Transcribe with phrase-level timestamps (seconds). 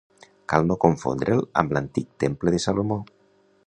[0.53, 3.03] Cal no confondre'l amb l'antic Temple de Salomó.